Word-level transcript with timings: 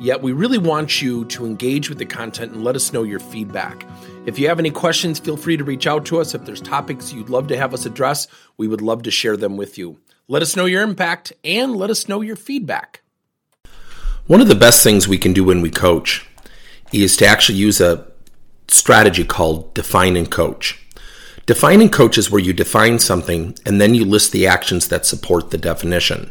Yet, 0.00 0.22
we 0.22 0.32
really 0.32 0.56
want 0.56 1.02
you 1.02 1.26
to 1.26 1.44
engage 1.44 1.90
with 1.90 1.98
the 1.98 2.06
content 2.06 2.52
and 2.52 2.64
let 2.64 2.74
us 2.74 2.90
know 2.90 3.02
your 3.02 3.20
feedback. 3.20 3.86
If 4.24 4.38
you 4.38 4.48
have 4.48 4.58
any 4.58 4.70
questions, 4.70 5.18
feel 5.18 5.36
free 5.36 5.58
to 5.58 5.64
reach 5.64 5.86
out 5.86 6.06
to 6.06 6.20
us. 6.20 6.34
If 6.34 6.46
there's 6.46 6.62
topics 6.62 7.12
you'd 7.12 7.28
love 7.28 7.48
to 7.48 7.56
have 7.58 7.74
us 7.74 7.84
address, 7.84 8.26
we 8.56 8.66
would 8.66 8.80
love 8.80 9.02
to 9.02 9.10
share 9.10 9.36
them 9.36 9.58
with 9.58 9.76
you. 9.76 9.98
Let 10.26 10.40
us 10.40 10.56
know 10.56 10.64
your 10.64 10.82
impact 10.82 11.34
and 11.44 11.76
let 11.76 11.90
us 11.90 12.08
know 12.08 12.22
your 12.22 12.36
feedback. 12.36 13.02
One 14.26 14.40
of 14.40 14.48
the 14.48 14.54
best 14.54 14.82
things 14.82 15.06
we 15.06 15.18
can 15.18 15.34
do 15.34 15.44
when 15.44 15.60
we 15.60 15.70
coach 15.70 16.26
is 16.92 17.14
to 17.18 17.26
actually 17.26 17.58
use 17.58 17.78
a 17.78 18.06
strategy 18.68 19.24
called 19.24 19.74
define 19.74 20.16
and 20.16 20.30
coach. 20.30 20.82
Define 21.44 21.82
and 21.82 21.92
coach 21.92 22.16
is 22.16 22.30
where 22.30 22.40
you 22.40 22.54
define 22.54 23.00
something 23.00 23.54
and 23.66 23.80
then 23.80 23.94
you 23.94 24.06
list 24.06 24.32
the 24.32 24.46
actions 24.46 24.88
that 24.88 25.04
support 25.04 25.50
the 25.50 25.58
definition. 25.58 26.30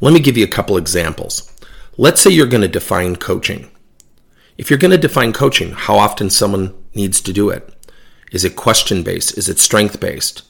Let 0.00 0.12
me 0.12 0.20
give 0.20 0.36
you 0.36 0.44
a 0.44 0.48
couple 0.48 0.76
examples. 0.76 1.52
Let's 2.00 2.20
say 2.20 2.30
you're 2.30 2.46
going 2.46 2.62
to 2.62 2.68
define 2.68 3.16
coaching. 3.16 3.68
If 4.56 4.70
you're 4.70 4.78
going 4.78 4.92
to 4.92 4.98
define 4.98 5.32
coaching, 5.32 5.72
how 5.72 5.98
often 5.98 6.30
someone 6.30 6.72
needs 6.94 7.20
to 7.20 7.32
do 7.32 7.50
it? 7.50 7.74
Is 8.30 8.44
it 8.44 8.54
question 8.54 9.02
based? 9.02 9.36
Is 9.36 9.48
it 9.48 9.58
strength 9.58 9.98
based? 9.98 10.44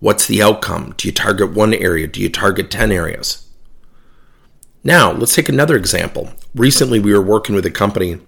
What's 0.00 0.26
the 0.26 0.42
outcome? 0.42 0.94
Do 0.96 1.06
you 1.06 1.14
target 1.14 1.52
one 1.52 1.72
area? 1.72 2.08
Do 2.08 2.20
you 2.20 2.28
target 2.28 2.68
10 2.68 2.90
areas? 2.90 3.48
Now, 4.82 5.12
let's 5.12 5.36
take 5.36 5.48
another 5.48 5.76
example. 5.76 6.30
Recently, 6.52 6.98
we 6.98 7.12
were 7.12 7.22
working 7.22 7.54
with 7.54 7.64
a 7.64 7.70
company, 7.70 8.18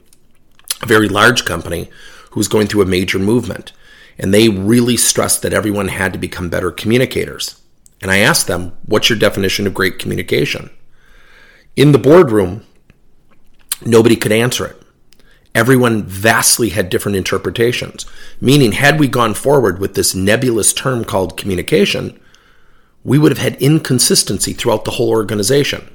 a 0.80 0.86
very 0.86 1.08
large 1.08 1.44
company, 1.44 1.90
who 2.30 2.38
was 2.38 2.46
going 2.46 2.68
through 2.68 2.82
a 2.82 2.86
major 2.86 3.18
movement. 3.18 3.72
And 4.16 4.32
they 4.32 4.48
really 4.48 4.96
stressed 4.96 5.42
that 5.42 5.52
everyone 5.52 5.88
had 5.88 6.12
to 6.12 6.20
become 6.20 6.50
better 6.50 6.70
communicators. 6.70 7.60
And 8.00 8.12
I 8.12 8.18
asked 8.18 8.46
them, 8.46 8.78
What's 8.86 9.10
your 9.10 9.18
definition 9.18 9.66
of 9.66 9.74
great 9.74 9.98
communication? 9.98 10.70
In 11.76 11.92
the 11.92 11.98
boardroom, 11.98 12.64
nobody 13.84 14.16
could 14.16 14.32
answer 14.32 14.66
it 14.66 14.84
everyone 15.54 16.02
vastly 16.02 16.70
had 16.70 16.90
different 16.90 17.16
interpretations. 17.16 18.06
Meaning, 18.40 18.72
had 18.72 18.98
we 18.98 19.06
gone 19.06 19.34
forward 19.34 19.78
with 19.78 19.94
this 19.94 20.14
nebulous 20.14 20.72
term 20.72 21.04
called 21.04 21.36
communication, 21.36 22.18
we 23.04 23.18
would 23.18 23.30
have 23.30 23.38
had 23.38 23.62
inconsistency 23.62 24.52
throughout 24.52 24.84
the 24.84 24.92
whole 24.92 25.10
organization. 25.10 25.88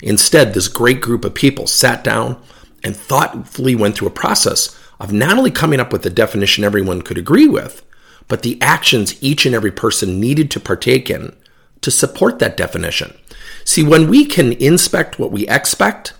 Instead, 0.00 0.54
this 0.54 0.68
great 0.68 1.00
group 1.00 1.24
of 1.24 1.34
people 1.34 1.66
sat 1.66 2.02
down 2.02 2.40
and 2.82 2.96
thoughtfully 2.96 3.74
went 3.74 3.96
through 3.96 4.08
a 4.08 4.12
process 4.12 4.76
of 4.98 5.12
not 5.12 5.36
only 5.36 5.50
coming 5.50 5.80
up 5.80 5.92
with 5.92 6.06
a 6.06 6.10
definition 6.10 6.64
everyone 6.64 7.02
could 7.02 7.18
agree 7.18 7.46
with, 7.46 7.84
but 8.28 8.42
the 8.42 8.60
actions 8.62 9.22
each 9.22 9.44
and 9.44 9.54
every 9.54 9.70
person 9.70 10.20
needed 10.20 10.50
to 10.50 10.60
partake 10.60 11.10
in 11.10 11.36
to 11.82 11.90
support 11.90 12.38
that 12.38 12.56
definition. 12.56 13.16
See, 13.64 13.84
when 13.84 14.08
we 14.08 14.24
can 14.24 14.52
inspect 14.54 15.18
what 15.18 15.30
we 15.30 15.46
expect, 15.46 16.14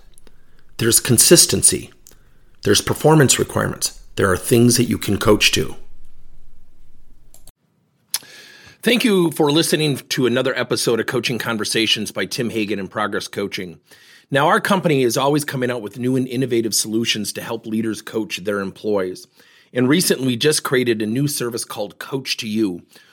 there's 0.77 1.01
consistency 1.01 1.93
there's 2.63 2.81
performance 2.81 3.41
requirements. 3.41 4.01
There 4.15 4.31
are 4.31 4.37
things 4.37 4.77
that 4.77 4.85
you 4.85 4.97
can 4.97 5.19
coach 5.19 5.51
to. 5.53 5.75
Thank 8.83 9.05
you 9.05 9.31
for 9.33 9.51
listening 9.51 9.97
to 9.97 10.27
another 10.27 10.57
episode 10.57 11.01
of 11.01 11.07
Coaching 11.07 11.39
Conversations 11.39 12.13
by 12.13 12.27
Tim 12.27 12.51
Hagen 12.51 12.79
and 12.79 12.91
Progress 12.91 13.27
Coaching. 13.29 13.81
Now, 14.31 14.47
our 14.47 14.61
company 14.61 15.03
is 15.03 15.17
always 15.17 15.45
coming 15.45 15.71
out 15.71 15.83
with 15.83 15.99
new 15.99 16.17
and 16.17 16.27
innovative 16.27 16.75
solutions 16.75 17.33
to 17.35 17.43
help 17.43 17.67
leaders 17.67 18.01
coach 18.01 18.39
their 18.39 18.61
employees. 18.61 19.27
And 19.73 19.89
recently, 19.89 20.27
we 20.27 20.37
just 20.37 20.63
created 20.63 21.03
a 21.03 21.07
new 21.07 21.27
service 21.27 21.65
called 21.65 21.99
Coach 21.99 22.37
to 22.39 22.49
You, 22.49 22.83